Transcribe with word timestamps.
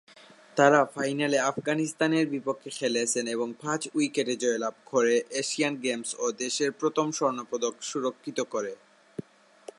তারা 0.55 0.79
ফাইনালে 0.95 1.37
আফগানিস্তানের 1.51 2.25
বিপক্ষে 2.29 2.69
খেলেছেন 2.69 3.25
এবং 3.27 3.47
পাঁচ 3.61 3.81
উইকেটে 3.95 4.35
জয়লাভ 4.35 4.75
করে, 4.85 5.15
এশিয়ান 5.31 5.73
গেমস 5.75 6.09
এ 6.19 6.27
দেশের 6.37 6.71
প্রথম 6.71 7.07
স্বর্ণ 7.11 7.39
পদক 7.51 7.73
সুরক্ষিত 7.81 8.39
করে। 8.53 8.71